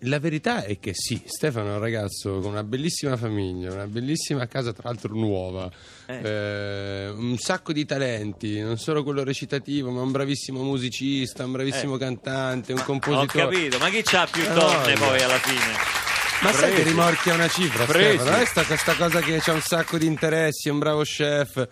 La 0.00 0.18
verità 0.18 0.64
è 0.64 0.78
che 0.78 0.94
sì, 0.94 1.20
Stefano 1.26 1.72
è 1.72 1.74
un 1.74 1.80
ragazzo 1.80 2.38
con 2.38 2.52
una 2.52 2.64
bellissima 2.64 3.18
famiglia, 3.18 3.70
una 3.70 3.86
bellissima 3.86 4.46
casa 4.46 4.72
tra 4.72 4.88
l'altro 4.88 5.14
nuova, 5.14 5.70
Eh. 6.06 6.20
eh, 6.22 7.08
un 7.10 7.36
sacco 7.36 7.72
di 7.74 7.84
talenti, 7.84 8.60
non 8.60 8.78
solo 8.78 9.02
quello 9.02 9.24
recitativo, 9.24 9.90
ma 9.90 10.00
un 10.00 10.10
bravissimo 10.10 10.62
musicista, 10.62 11.44
un 11.44 11.52
bravissimo 11.52 11.96
Eh. 11.96 11.98
cantante, 11.98 12.72
un 12.72 12.78
Ho 12.78 12.84
compositore. 12.84 13.44
capito, 13.44 13.78
ma 13.78 13.90
chi 13.90 14.00
c'ha 14.02 14.26
più 14.30 14.42
Eh, 14.42 14.52
donne 14.54 14.94
poi 14.94 15.20
alla 15.22 15.38
fine? 15.38 16.01
Ma 16.42 16.52
sai 16.52 16.68
che 16.70 16.74
Presi. 16.74 16.88
rimorchia 16.88 17.34
una 17.34 17.48
cifra, 17.48 17.84
Presi. 17.84 18.18
Stefano? 18.18 18.44
Sta 18.44 18.62
questa 18.64 18.94
cosa 18.94 19.20
che 19.20 19.38
c'ha 19.40 19.52
un 19.52 19.60
sacco 19.60 19.96
di 19.98 20.06
interessi, 20.06 20.68
è 20.68 20.72
un 20.72 20.78
bravo 20.80 21.02
chef. 21.02 21.68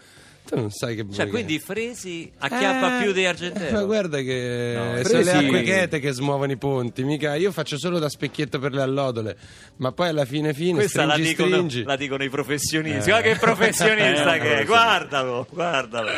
Tu 0.47 0.57
non 0.57 0.71
sai 0.71 0.97
che 0.97 1.05
Cioè, 1.13 1.29
quindi 1.29 1.59
Fresi 1.59 2.31
acchiappa 2.39 2.99
Eh, 2.99 3.03
più 3.03 3.13
di 3.13 3.27
Argentero. 3.27 3.77
Ma 3.77 3.83
guarda 3.85 4.19
che 4.21 4.73
No, 4.75 5.05
sono 5.05 5.21
le 5.23 5.33
acque 5.33 5.63
chete 5.63 5.99
che 6.01 6.13
smuovono 6.13 6.51
i 6.53 6.57
ponti, 6.57 7.03
mica 7.05 7.35
io 7.35 7.53
faccio 7.53 7.79
solo 7.79 7.99
da 7.99 8.09
specchietto 8.09 8.59
per 8.59 8.73
le 8.73 8.81
allodole, 8.83 9.37
ma 9.77 9.93
poi 9.93 10.09
alla 10.09 10.25
fine 10.25 10.55
fine 10.55 10.79
Questa 10.79 11.05
la 11.05 11.13
stringi 11.13 11.31
dicono, 11.31 11.49
stringi. 11.55 11.83
la 11.85 11.97
dicono 11.97 12.25
i 12.25 12.31
professionisti. 12.31 13.11
Eh. 13.11 13.13
Guarda 13.13 13.29
che 13.29 13.37
professionista 13.39 14.35
Eh, 14.37 14.41
che 14.41 14.59
è. 14.61 14.65
Guardalo, 14.65 15.47
guardalo. 15.51 16.11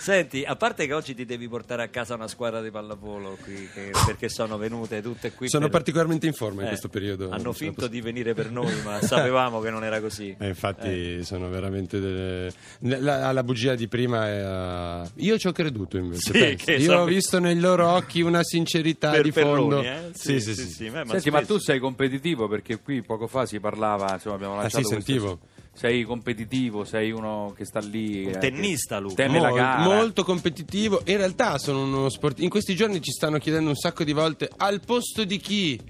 Senti, 0.00 0.44
a 0.44 0.54
parte 0.54 0.86
che 0.86 0.92
oggi 0.94 1.12
ti 1.14 1.24
devi 1.24 1.48
portare 1.48 1.82
a 1.82 1.88
casa 1.88 2.14
una 2.14 2.28
squadra 2.28 2.62
di 2.62 2.70
pallavolo 2.70 3.36
qui, 3.42 3.68
che- 3.74 3.90
perché 4.06 4.28
sono 4.28 4.56
venute 4.56 5.02
tutte 5.02 5.32
qui. 5.32 5.48
Sono 5.48 5.64
per- 5.64 5.72
particolarmente 5.72 6.26
in 6.26 6.32
forma 6.34 6.60
in 6.60 6.66
Eh, 6.66 6.68
questo 6.70 6.88
periodo. 6.88 7.30
Hanno 7.30 7.52
finto 7.52 7.74
posso- 7.80 7.88
di 7.88 8.00
venire 8.00 8.32
per 8.32 8.50
noi, 8.50 8.72
ma 8.84 9.00
sapevamo 9.02 9.60
che 9.60 9.70
non 9.70 9.82
era 9.84 10.00
così. 10.00 10.34
Eh, 10.38 10.46
infatti 10.48 11.24
sono 11.24 11.48
veramente 11.48 11.98
delle... 11.98 12.52
la, 12.80 13.28
alla 13.28 13.42
bugia 13.42 13.74
di 13.74 13.88
prima 13.88 14.28
è, 14.28 15.02
uh, 15.04 15.10
io 15.16 15.36
ci 15.36 15.48
ho 15.48 15.52
creduto 15.52 15.96
invece 15.98 16.56
Sì, 16.58 16.70
io 16.72 16.80
so- 16.92 16.96
ho 16.98 17.04
visto 17.04 17.38
nei 17.40 17.58
loro 17.58 17.88
occhi 17.88 18.20
una 18.20 18.42
sincerità 18.44 19.10
Per 19.10 19.22
di 19.22 19.32
fondo 19.32 19.80
Perroni, 19.80 19.86
eh? 19.88 20.10
sì 20.14 20.40
sì 20.40 20.54
sì, 20.54 20.86
eh, 20.86 20.90
Senti, 20.90 21.30
ma 21.30 21.38
spesso- 21.40 21.54
tu 21.54 21.58
sei 21.58 21.80
competitivo 21.80 22.46
perché 22.46 22.78
qui 22.80 23.02
poco 23.02 23.26
fa 23.26 23.46
si 23.46 23.58
parlava, 23.58 24.12
insomma, 24.14 24.36
abbiamo 24.36 24.54
Ah, 24.54 24.60
lanciato 24.62 24.84
sì, 24.86 24.94
questo- 24.94 25.10
sentivo. 25.12 25.38
Sei 25.78 26.02
competitivo, 26.02 26.84
sei 26.84 27.12
uno 27.12 27.54
che 27.56 27.64
sta 27.64 27.78
lì. 27.78 28.24
Un 28.24 28.32
eh, 28.34 28.38
tennista, 28.38 28.98
Luca. 28.98 29.14
Teme 29.14 29.38
la 29.40 29.48
Mol- 29.48 29.56
gara. 29.58 29.82
molto 29.82 30.24
competitivo 30.24 31.02
in 31.04 31.16
realtà 31.18 31.56
sono 31.58 31.82
uno 31.84 32.08
sport 32.08 32.40
in 32.40 32.48
questi 32.48 32.74
giorni 32.74 33.00
ci 33.00 33.12
stanno 33.12 33.38
chiedendo 33.38 33.68
un 33.70 33.76
sacco 33.76 34.02
di 34.02 34.12
volte 34.12 34.50
al 34.56 34.80
posto 34.84 35.22
di 35.24 35.36
chi 35.38 35.80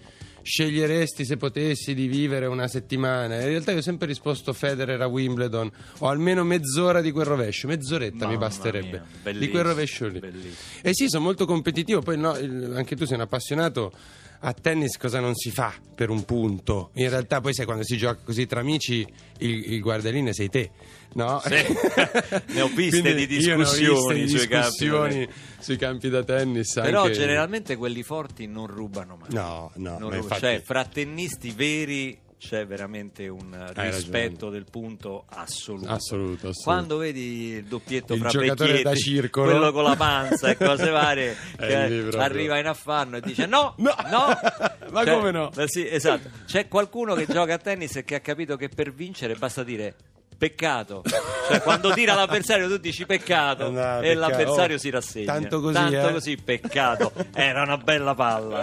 sceglieresti 0.43 1.25
se 1.25 1.37
potessi 1.37 1.95
di 1.95 2.07
vivere 2.07 2.47
una 2.47 2.69
settimana 2.69 3.37
in 3.41 3.47
realtà 3.47 3.73
io 3.73 3.79
ho 3.79 3.83
sempre 3.83 4.07
risposto 4.07 4.53
Federer 4.53 5.01
a 5.01 5.07
Wimbledon 5.07 5.71
o 5.99 6.09
almeno 6.09 6.45
mezz'ora 6.45 7.01
di 7.01 7.11
quel 7.11 7.27
rovescio 7.27 7.67
mezz'oretta 7.67 8.27
mi 8.27 8.35
Mamma 8.35 8.39
basterebbe 8.47 9.03
mia, 9.25 9.33
di 9.39 9.49
quel 9.51 9.65
rovescio 9.65 10.07
lì 10.07 10.19
bellissimo. 10.21 10.55
eh 10.83 10.95
sì 10.95 11.09
sono 11.09 11.25
molto 11.25 11.45
competitivo 11.45 12.01
poi 12.01 12.17
no, 12.17 12.31
anche 12.33 12.95
tu 12.97 13.05
sei 13.05 13.17
un 13.17 13.23
appassionato 13.23 13.93
a 14.41 14.53
tennis 14.53 14.97
cosa 14.97 15.19
non 15.21 15.35
si 15.35 15.51
fa 15.51 15.75
per 15.95 16.11
un 16.11 16.25
punto 16.25 16.91
in 16.95 17.09
realtà 17.11 17.41
poi 17.41 17.53
sai 17.55 17.65
quando 17.65 17.83
si 17.85 17.97
gioca 17.97 18.21
così 18.25 18.47
tra 18.47 18.61
amici 18.61 19.05
il, 19.39 19.73
il 19.73 19.81
guardaline 19.81 20.33
sei 20.33 20.49
te 20.49 20.71
no? 21.15 21.41
Sì. 21.45 21.55
Ne 22.55 22.61
ho 22.61 22.69
viste 22.69 23.15
di 23.15 23.27
viste 23.27 23.57
discussioni 23.57 24.23
di 24.23 24.29
sui 24.29 24.47
campi, 24.47 24.69
discussioni 24.69 25.29
sui 25.59 25.77
campi 25.77 26.09
da 26.09 26.23
tennis 26.23 26.75
Però 26.75 27.03
anche- 27.03 27.15
generalmente 27.15 27.77
quelli 27.77 28.03
forti 28.03 28.47
non 28.47 28.67
rubano 28.67 29.17
mai. 29.17 29.29
no 29.33 29.73
no 29.77 29.93
ma 29.93 29.99
ruba- 29.99 30.17
infatti 30.17 30.41
Cioè, 30.41 30.63
fra 30.65 30.85
tennisti 30.85 31.51
veri 31.51 32.19
c'è 32.39 32.67
veramente 32.67 33.27
un 33.29 33.53
Hai 33.75 33.91
rispetto 33.91 34.31
ragione. 34.47 34.53
del 34.53 34.65
punto 34.71 35.25
assoluto. 35.29 35.89
Assoluto, 35.91 36.35
assoluto. 36.49 36.61
Quando 36.63 36.97
vedi 36.97 37.49
il 37.55 37.65
doppietto 37.65 38.15
Il 38.15 38.21
fra 38.21 38.29
giocatore 38.29 38.83
da 38.83 38.95
circolo. 38.95 39.51
quello 39.51 39.73
con 39.73 39.83
la 39.83 39.97
panza 39.97 40.49
e 40.49 40.57
cose 40.57 40.89
varie, 40.91 41.37
È 41.57 41.67
che 42.11 42.17
arriva 42.17 42.59
in 42.59 42.67
affanno 42.67 43.17
e 43.17 43.21
dice 43.21 43.47
no, 43.47 43.75
No! 43.79 43.93
no. 44.11 44.27
Ma 44.91 45.05
Cioè, 45.05 45.15
come 45.15 45.31
no? 45.33 45.51
eh 45.57 45.65
sì, 45.67 45.87
esatto. 45.89 46.31
C'è 46.47 46.69
qualcuno 46.69 47.15
che 47.15 47.27
gioca 47.27 47.55
a 47.55 47.59
tennis 47.59 47.97
e 47.97 48.05
che 48.05 48.15
ha 48.15 48.21
capito 48.21 48.57
che 48.57 48.69
per 48.69 48.93
vincere 48.93 49.35
basta 49.35 49.63
dire 49.65 49.95
peccato. 50.39 51.03
Cioè, 51.49 51.61
quando 51.63 51.93
tira 51.93 52.15
l'avversario 52.15 52.69
tu 52.69 52.77
dici 52.79 53.05
peccato 53.05 53.67
Eh 53.67 53.71
no, 53.73 53.99
e 53.99 54.01
peccato. 54.03 54.19
l'avversario 54.21 54.77
Oh, 54.77 54.79
si 54.79 54.91
rassegna. 54.91 55.33
tanto 55.33 55.61
così, 55.61 55.75
Tanto 55.75 56.09
eh. 56.09 56.13
così, 56.13 56.37
peccato. 56.37 57.13
Era 57.35 57.63
una 57.63 57.77
bella 57.77 58.15
palla. 58.15 58.63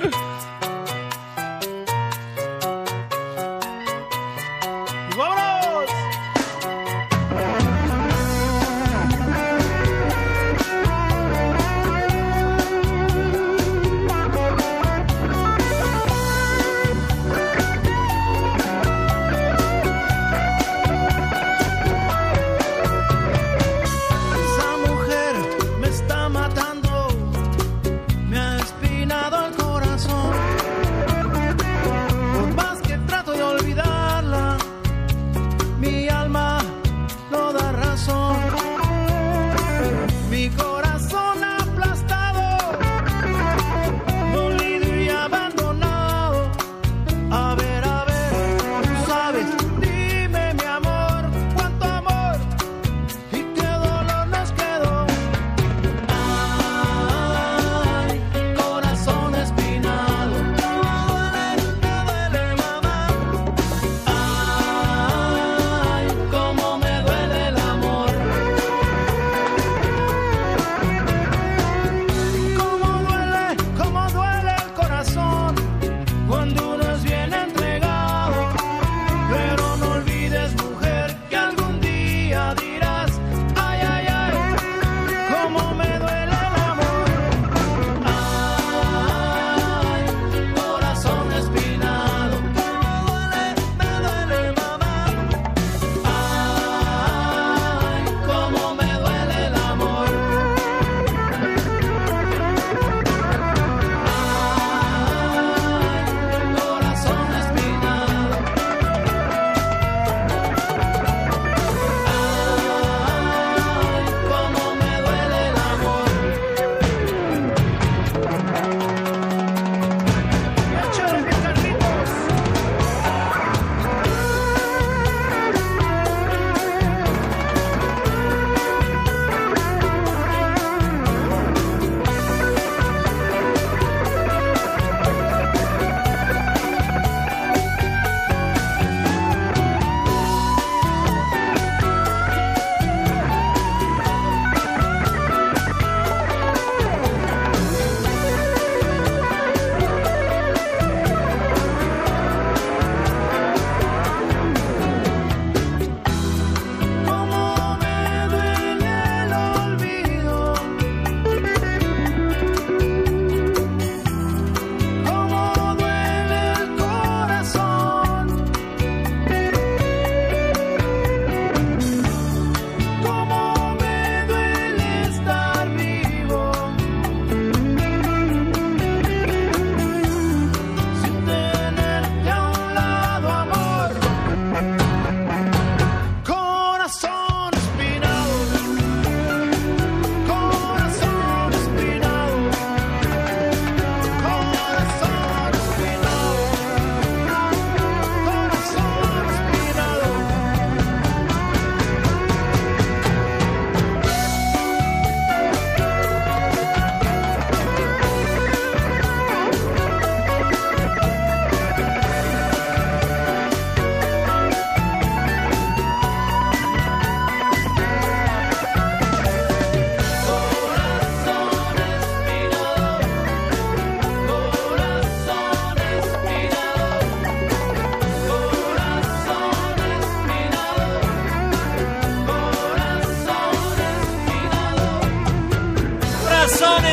canción 29.97 30.54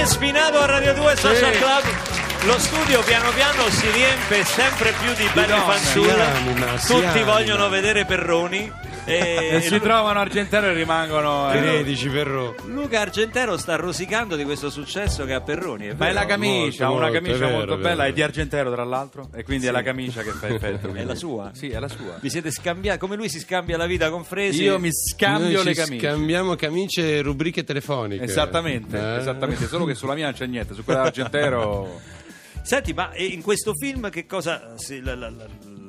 Spinato 0.06 0.58
a 0.58 0.66
Radio 0.66 0.94
2 0.94 1.16
Social 1.16 1.52
Sì. 1.52 1.58
Club. 1.58 1.82
Lo 2.44 2.58
studio 2.58 3.00
piano 3.02 3.30
piano 3.30 3.68
si 3.70 3.88
riempie 3.90 4.44
sempre 4.44 4.92
più 5.00 5.12
di 5.14 5.28
belli 5.32 5.52
si 6.76 6.92
Tutti 6.92 7.22
vogliono 7.22 7.68
vedere 7.68 8.04
Perroni. 8.04 8.72
E, 9.04 9.48
E 9.54 9.60
si 9.62 9.80
trovano 9.80 10.20
Argentero 10.20 10.66
e 10.66 10.74
rimangono. 10.74 11.48
13 11.50 12.08
Perro. 12.08 12.54
Luca 12.66 13.00
Argentero 13.00 13.56
sta 13.56 13.74
rosicando 13.74 14.36
di 14.36 14.44
questo 14.44 14.70
successo 14.70 15.24
che 15.24 15.32
ha 15.34 15.40
Perroni. 15.40 15.86
È 15.86 15.94
Ma 15.94 15.94
è 15.94 15.96
vero? 16.08 16.12
la 16.14 16.26
camicia, 16.26 16.86
Molto, 16.86 17.00
una 17.02 17.10
molto, 17.10 17.12
camicia 17.12 17.34
è 17.34 17.38
vero, 17.38 17.50
molto 17.56 17.72
è 17.72 17.76
vero, 17.76 17.88
bella, 17.88 18.04
è 18.04 18.08
è 18.08 18.12
di 18.12 18.22
Argentero 18.22 18.70
tra 18.70 18.84
l'altro, 18.84 19.28
e 19.34 19.42
quindi 19.42 19.66
è 19.66 19.70
la 19.72 19.82
camicia 19.82 20.22
che 20.22 20.30
fa 20.30 20.46
effetto. 20.48 20.92
È 20.94 21.04
la 21.04 21.14
sua? 21.16 21.50
Sì, 21.52 21.68
è 21.70 21.78
la 21.80 21.88
sua. 21.88 22.16
Vi 22.20 22.30
siete 22.30 22.50
scambiati 22.52 22.98
come 22.98 23.16
lui 23.16 23.28
si 23.28 23.40
scambia 23.40 23.76
la 23.76 23.86
vita 23.86 24.08
con 24.10 24.24
Fresi? 24.24 24.62
Io 24.62 24.78
mi 24.78 24.90
scambio 24.92 25.56
Noi 25.56 25.64
le 25.64 25.74
ci 25.74 25.80
camicie. 25.80 26.06
Scambiamo 26.08 26.54
camicie 26.54 27.16
e 27.16 27.22
rubriche 27.22 27.64
telefoniche. 27.64 28.22
Esattamente, 28.22 28.96
Eh? 28.98 29.16
esattamente, 29.18 29.66
solo 29.66 29.84
che 29.84 29.94
sulla 29.94 30.14
mia 30.14 30.26
non 30.26 30.34
c'è 30.34 30.46
niente, 30.46 30.74
su 30.74 30.84
quella 30.84 31.02
d'Argentero 31.02 32.00
Senti, 32.62 32.92
ma 32.92 33.10
eh, 33.10 33.24
in 33.24 33.42
questo 33.42 33.72
film 33.74 34.08
che 34.10 34.24
cosa... 34.26 34.74
la, 35.02 35.14
la- 35.16 35.30
la- 35.30 35.46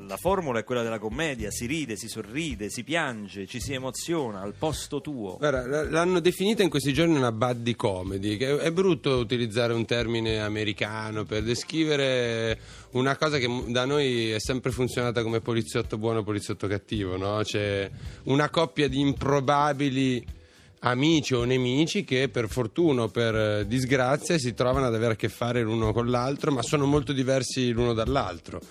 la 0.08 0.18
formula 0.18 0.60
è 0.60 0.64
quella 0.64 0.84
della 0.84 1.00
commedia, 1.00 1.50
si 1.52 1.66
ride, 1.66 1.96
si 1.96 2.08
sorride, 2.08 2.70
si 2.70 2.84
piange, 2.84 3.46
ci 3.46 3.60
si 3.60 3.74
emoziona 3.74 4.42
al 4.42 4.54
posto 4.58 5.02
tuo. 5.02 5.38
Guarda, 5.38 5.84
l'hanno 5.90 6.20
definita 6.20 6.64
in 6.64 6.70
questi 6.70 6.94
giorni 6.94 7.16
una 7.16 7.32
buddy 7.32 7.76
comedy, 7.76 8.38
è 8.38 8.72
brutto 8.72 9.18
utilizzare 9.18 9.74
un 9.74 9.86
termine 9.86 10.40
americano 10.40 11.24
per 11.24 11.44
descrivere 11.44 12.60
una 12.92 13.16
cosa 13.18 13.38
che 13.38 13.48
da 13.68 13.86
noi 13.86 14.32
è 14.32 14.40
sempre 14.40 14.72
funzionata 14.72 15.24
come 15.24 15.42
poliziotto 15.42 15.98
buono 15.98 16.24
poliziotto 16.24 16.68
cattivo, 16.68 17.18
no? 17.18 17.42
C'è 17.44 17.90
una 18.24 18.50
coppia 18.50 18.88
di 18.88 19.00
improbabili 19.00 20.26
amici 20.86 21.34
o 21.34 21.46
nemici 21.46 22.04
che 22.04 22.28
per 22.28 22.50
fortuna 22.50 23.04
o 23.04 23.08
per 23.08 23.66
disgrazia 23.66 24.38
si 24.38 24.54
trovano 24.54 24.86
ad 24.86 24.94
avere 24.94 25.14
a 25.14 25.16
che 25.16 25.30
fare 25.30 25.62
l'uno 25.62 25.94
con 25.94 26.10
l'altro, 26.10 26.52
ma 26.52 26.62
sono 26.62 26.86
molto 26.86 27.14
diversi 27.14 27.72
l'uno 27.72 27.94
dall'altro. 27.94 28.62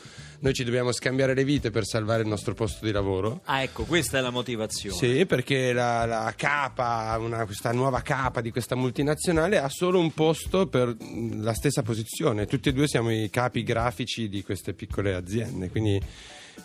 Noi 0.43 0.55
ci 0.55 0.65
dobbiamo 0.65 0.91
scambiare 0.91 1.35
le 1.35 1.45
vite 1.45 1.71
per 1.71 1.85
salvare 1.87 2.23
il 2.23 2.29
nostro 2.29 2.53
posto 2.53 2.85
di 2.85 2.91
lavoro. 2.91 3.43
Ah, 3.45 3.63
ecco, 3.63 3.85
questa 3.85 4.19
è 4.19 4.21
la 4.21 4.31
motivazione. 4.31 4.97
Sì, 4.97 5.25
perché 5.25 5.73
la, 5.73 6.05
la 6.05 6.35
capa, 6.37 7.17
una- 7.21 7.47
questa 7.47 7.71
nuova 7.71 8.01
capa 8.03 8.41
di 8.41 8.51
questa 8.51 8.75
multinazionale 8.75 9.59
ha 9.59 9.69
solo 9.69 10.01
un 10.01 10.13
posto 10.13 10.67
per 10.67 10.97
mh, 10.99 11.43
la 11.45 11.53
stessa 11.55 11.83
posizione. 11.83 12.47
Tutti 12.47 12.71
e 12.71 12.73
due 12.73 12.89
siamo 12.89 13.13
i 13.13 13.31
capi 13.31 13.63
grafici 13.63 14.29
di 14.29 14.43
queste 14.43 14.73
piccole 14.75 15.15
aziende, 15.15 15.71
quindi 15.71 16.03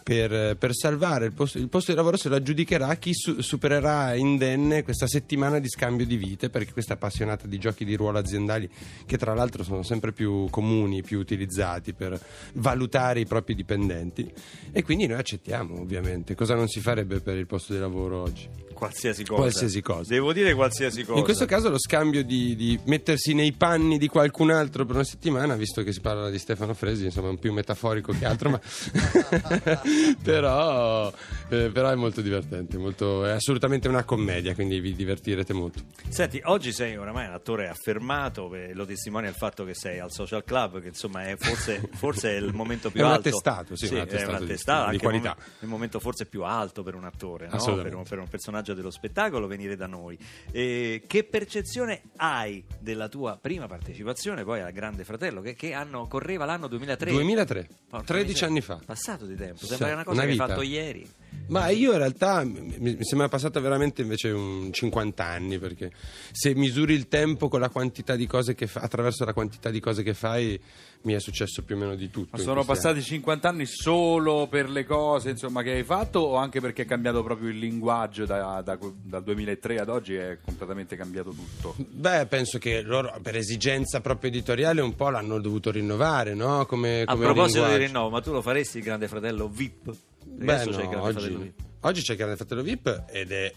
per, 0.07 0.55
per 0.55 0.73
salvare 0.73 1.25
il 1.25 1.33
posto, 1.33 1.57
il 1.57 1.67
posto 1.67 1.91
di 1.91 1.97
lavoro 1.97 2.15
se 2.15 2.29
lo 2.29 2.37
aggiudicherà 2.37 2.95
chi 2.95 3.13
su- 3.13 3.41
supererà 3.41 4.15
indenne 4.15 4.81
questa 4.81 5.05
settimana 5.05 5.59
di 5.59 5.67
scambio 5.67 6.05
di 6.05 6.15
vite, 6.15 6.49
perché 6.49 6.71
questa 6.71 6.93
appassionata 6.93 7.45
di 7.45 7.57
giochi 7.57 7.83
di 7.83 7.93
ruolo 7.93 8.17
aziendali, 8.17 8.69
che 9.05 9.17
tra 9.17 9.33
l'altro 9.33 9.63
sono 9.63 9.83
sempre 9.83 10.13
più 10.13 10.47
comuni, 10.49 11.03
più 11.03 11.19
utilizzati 11.19 11.91
per 11.91 12.17
valutare 12.53 13.19
i 13.19 13.25
propri 13.25 13.53
dipendenti. 13.53 14.31
E 14.71 14.81
quindi 14.81 15.07
noi 15.07 15.17
accettiamo, 15.17 15.81
ovviamente. 15.81 16.35
Cosa 16.35 16.55
non 16.55 16.69
si 16.69 16.79
farebbe 16.79 17.19
per 17.19 17.35
il 17.35 17.45
posto 17.45 17.73
di 17.73 17.79
lavoro 17.79 18.21
oggi? 18.21 18.66
Qualsiasi 18.77 19.23
cosa. 19.25 19.41
Qualsiasi 19.41 19.81
cosa. 19.81 20.13
Devo 20.13 20.33
dire 20.33 20.53
qualsiasi 20.53 21.03
cosa. 21.03 21.17
In 21.17 21.23
questo 21.23 21.45
caso 21.45 21.69
lo 21.69 21.79
scambio 21.79 22.23
di, 22.23 22.55
di 22.55 22.79
mettersi 22.85 23.33
nei 23.33 23.51
panni 23.53 23.97
di 23.97 24.07
qualcun 24.07 24.51
altro 24.51 24.85
per 24.85 24.93
una 24.95 25.03
settimana, 25.03 25.55
visto 25.55 25.81
che 25.81 25.91
si 25.91 25.99
parla 25.99 26.29
di 26.29 26.37
Stefano 26.37 26.75
Fresi, 26.75 27.05
insomma 27.05 27.27
è 27.27 27.31
un 27.31 27.39
più 27.39 27.51
metaforico 27.53 28.11
che 28.13 28.25
altro, 28.25 28.51
ma 28.51 28.59
però, 30.21 31.11
eh, 31.49 31.69
però 31.73 31.89
è 31.89 31.95
molto 31.95 32.21
divertente, 32.21 32.77
molto- 32.77 33.25
è 33.25 33.31
assolutamente 33.31 33.87
una 33.87 34.03
commedia, 34.03 34.53
quindi 34.53 34.79
vi 34.79 34.93
divertirete 34.93 35.53
molto. 35.53 35.81
Senti, 36.09 36.39
oggi 36.45 36.71
sei 36.71 36.97
oramai 36.97 37.27
un 37.27 37.33
attore 37.33 37.67
affermato, 37.69 38.49
lo 38.73 38.85
testimonia 38.85 39.29
il 39.29 39.35
fatto 39.35 39.65
che 39.65 39.73
sei 39.73 39.99
al 39.99 40.11
social 40.11 40.43
club, 40.43 40.81
che 40.81 40.89
insomma 40.89 41.23
è 41.27 41.35
forse, 41.37 41.81
forse 41.95 42.31
è 42.31 42.37
il 42.37 42.53
momento 42.53 42.91
più 42.91 43.01
È 43.01 43.03
un 43.03 43.11
alto. 43.11 43.29
attestato, 43.29 43.75
sì, 43.75 43.91
un 43.93 43.97
è 43.97 44.01
attestato 44.01 44.31
un 44.31 44.37
di- 44.37 44.43
attestato, 44.43 44.83
di 44.83 44.91
anche 44.91 45.03
qualità. 45.03 45.29
Il, 45.31 45.35
mom- 45.37 45.57
il 45.61 45.67
momento 45.67 45.99
forse 45.99 46.25
più 46.25 46.43
alto 46.43 46.83
per 46.83 46.95
un 46.95 47.05
attore, 47.05 47.49
no? 47.51 47.75
per, 47.81 47.95
un, 47.95 48.03
per 48.03 48.19
un 48.19 48.27
personaggio 48.27 48.66
dello 48.73 48.91
spettacolo 48.91 49.47
venire 49.47 49.75
da 49.75 49.87
noi. 49.87 50.17
Eh, 50.51 51.03
che 51.07 51.23
percezione 51.23 52.01
hai 52.17 52.63
della 52.79 53.07
tua 53.09 53.37
prima 53.41 53.67
partecipazione 53.67 54.43
poi 54.43 54.61
al 54.61 54.71
Grande 54.71 55.03
Fratello, 55.03 55.41
che, 55.41 55.53
che 55.55 55.73
anno 55.73 56.07
correva 56.07 56.45
l'anno 56.45 56.67
2003? 56.67 57.11
2003, 57.11 57.67
Porca 57.89 58.05
13 58.05 58.27
miseria. 58.27 58.47
anni 58.47 58.61
fa. 58.61 58.79
Passato 58.85 59.25
di 59.25 59.35
tempo, 59.35 59.57
Sì, 59.59 59.67
sembra 59.67 59.93
una 59.93 60.03
cosa 60.03 60.11
una 60.11 60.21
che 60.21 60.27
hai 60.27 60.33
vita. 60.33 60.47
fatto 60.47 60.61
ieri. 60.61 61.09
Ma 61.47 61.69
io 61.69 61.93
in 61.93 61.97
realtà 61.97 62.43
mi, 62.43 62.97
sembra 63.01 63.29
passato 63.29 63.61
veramente 63.61 64.01
invece 64.01 64.29
un 64.31 64.69
50 64.71 65.23
anni 65.23 65.57
perché 65.57 65.91
se 66.31 66.53
misuri 66.55 66.93
il 66.93 67.07
tempo 67.07 67.47
con 67.47 67.61
la 67.61 67.69
quantità 67.69 68.15
di 68.15 68.27
cose 68.27 68.53
che 68.53 68.67
fa, 68.67 68.81
attraverso 68.81 69.23
la 69.23 69.33
quantità 69.33 69.69
di 69.69 69.79
cose 69.79 70.03
che 70.03 70.13
fai 70.13 70.59
mi 71.03 71.13
è 71.13 71.19
successo 71.19 71.63
più 71.63 71.75
o 71.75 71.77
meno 71.77 71.95
di 71.95 72.09
tutto. 72.09 72.35
Ma 72.35 72.43
sono 72.43 72.65
passati 72.65 73.01
50 73.01 73.47
anni 73.47 73.65
solo 73.65 74.47
per 74.47 74.69
le 74.69 74.83
cose 74.83 75.29
insomma, 75.29 75.61
che 75.61 75.71
hai 75.71 75.83
fatto 75.83 76.19
o 76.19 76.35
anche 76.35 76.59
perché 76.59 76.81
è 76.81 76.85
cambiato 76.85 77.23
proprio 77.23 77.49
il 77.49 77.59
linguaggio 77.59 78.25
da- 78.25 78.61
da- 78.61 78.77
dal 79.03 79.23
2003 79.23 79.79
ad 79.79 79.87
oggi 79.89 80.15
è 80.15 80.39
completamente 80.43 80.97
cambiato 80.97 81.29
tutto? 81.29 81.75
anni. 81.77 81.87
Beh, 81.91 82.25
penso 82.25 82.57
che 82.57 82.81
loro 82.81 83.17
per 83.21 83.37
esigenza 83.37 84.01
proprio 84.01 84.29
editoriale 84.31 84.81
un 84.81 84.95
po' 84.95 85.09
l'hanno 85.09 85.39
dovuto 85.39 85.71
rinnovare, 85.71 86.33
no? 86.33 86.65
Come, 86.65 87.03
A 87.03 87.13
come 87.13 87.23
proposito 87.23 87.59
di 87.59 87.67
linguaggio. 87.67 87.85
rinnovo, 87.85 88.09
ma 88.09 88.21
tu 88.21 88.31
lo 88.33 88.41
faresti 88.41 88.79
il 88.79 88.83
Grande 88.83 89.07
Fratello 89.07 89.47
VIP? 89.47 89.95
Beh, 90.35 90.65
no, 90.65 90.71
c'è 90.71 90.95
oggi, 90.95 91.53
oggi 91.81 92.01
c'è 92.01 92.11
il 92.11 92.17
Grande 92.17 92.35
Fratello 92.35 92.61
VIP 92.61 93.05
ed 93.09 93.31
è, 93.31 93.53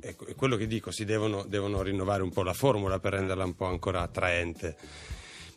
è 0.00 0.14
quello 0.36 0.56
che 0.56 0.66
dico, 0.66 0.90
si 0.90 1.04
devono, 1.04 1.44
devono 1.46 1.82
rinnovare 1.82 2.22
un 2.22 2.30
po' 2.30 2.42
la 2.42 2.54
formula 2.54 2.98
per 2.98 3.12
renderla 3.12 3.44
un 3.44 3.54
po' 3.54 3.66
ancora 3.66 4.02
attraente. 4.02 4.76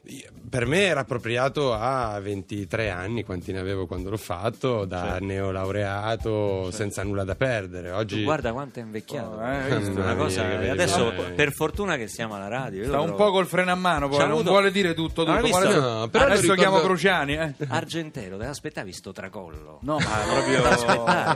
Per 0.05 0.65
me 0.65 0.81
era 0.81 0.99
appropriato 0.99 1.73
a 1.73 2.19
23 2.19 2.89
anni, 2.89 3.23
quanti 3.23 3.53
ne 3.53 3.59
avevo 3.59 3.87
quando 3.87 4.09
l'ho 4.09 4.17
fatto, 4.17 4.83
da 4.83 5.01
Certo. 5.11 5.23
neolaureato 5.23 6.69
senza 6.71 7.03
nulla 7.03 7.23
da 7.23 7.35
perdere. 7.35 7.89
Oggi 7.91 8.17
Tu 8.17 8.23
guarda 8.23 8.51
quanto 8.51 8.79
è 8.79 8.81
invecchiato. 8.83 9.37
Oh, 9.37 9.47
eh, 9.49 10.15
cosa 10.17 10.43
mia, 10.43 10.59
che 10.59 10.69
adesso 10.71 11.09
vedi, 11.09 11.31
per 11.35 11.53
fortuna 11.53 11.95
che 11.95 12.09
siamo 12.09 12.35
alla 12.35 12.49
radio. 12.49 12.81
io 12.81 12.87
Sta 12.89 12.99
un 12.99 13.15
po' 13.15 13.31
col 13.31 13.47
freno 13.47 13.71
a 13.71 13.75
mano, 13.75 14.09
poi 14.09 14.19
non 14.19 14.31
avuto- 14.31 14.49
vuole 14.49 14.71
dire 14.71 14.93
tutto. 14.93 15.23
tutto. 15.23 15.41
Visto? 15.41 15.57
Vuole- 15.59 15.75
No, 15.79 16.07
però 16.09 16.25
Adesso 16.25 16.41
ricordo- 16.41 16.61
chiamo 16.61 16.79
Cruciani. 16.81 17.33
Eh. 17.35 17.53
Argentero, 17.69 18.37
te 18.37 18.45
l'aspettavi 18.45 18.91
sto 18.91 19.13
tracollo? 19.13 19.77
No, 19.83 19.97
ma 19.99 20.17
proprio. 20.33 20.63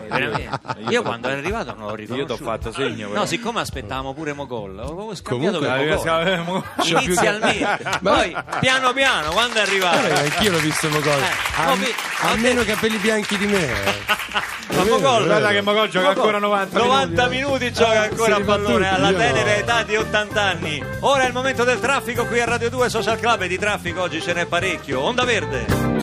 Veramente. 0.10 0.60
Io, 0.90 1.02
quando 1.04 1.30
è 1.30 1.32
arrivato 1.32 1.74
non 1.74 1.88
l'ho 1.88 1.96
riconosciuto. 1.96 2.34
Io 2.34 2.38
t'ho 2.40 2.44
fatto 2.46 2.72
segno. 2.74 3.08
però. 3.08 3.22
No, 3.22 3.26
siccome 3.26 3.62
aspettavamo 3.62 4.14
pure 4.14 4.34
Mogol, 4.34 4.78
avevo 4.78 5.16
scambiato 5.16 5.60
Comunque, 5.60 6.38
Mogol. 6.44 6.64
Inizialmente, 6.86 7.80
poi 8.02 8.36
piano 8.62 8.94
piano, 8.94 9.32
quando 9.32 9.58
è 9.60 9.62
arrivato. 9.62 9.98
anch'io 10.14 10.52
l'ho 10.52 10.60
visto 10.60 10.90
Mogol. 10.90 11.22
Eh, 11.22 11.32
ha, 11.58 11.74
vi- 11.76 11.96
ha 12.22 12.36
meno 12.36 12.62
detto- 12.64 12.74
capelli 12.74 12.98
bianchi 12.98 13.38
di 13.38 13.46
me. 13.48 14.06
Ma 14.76 14.84
Mogol, 14.84 15.26
Guarda 15.26 15.50
che 15.50 15.62
Mogol 15.62 15.88
gioca 15.90 16.10
ancora 16.10 16.38
90 16.40 16.78
90 16.78 17.28
minuti. 17.28 17.36
minuti 17.36 17.74
gioca 17.74 17.94
Eh, 17.94 17.98
ancora 18.10 18.36
a 18.36 18.42
pallone 18.42 18.94
alla 18.94 19.10
io 19.10 19.18
no. 19.18 19.24
tenera 19.24 19.56
età 19.56 19.84
di 19.84 19.96
80 19.96 20.42
anni. 20.42 20.84
Ora 21.00 21.24
è 21.24 21.28
il 21.28 21.34
momento 21.34 21.64
del 21.64 21.80
traffico 21.80 22.26
qui 22.26 22.40
a 22.42 22.46
Radio 22.46 22.70
2 22.70 22.90
Social 22.90 23.18
Club 23.20 23.42
e 23.44 23.48
di 23.48 23.58
traffico 23.58 24.02
oggi 24.02 24.22
ce 24.22 24.34
n'è 24.34 24.46
parecchio. 24.46 25.00
Onda 25.02 25.24
Verde. 25.24 25.96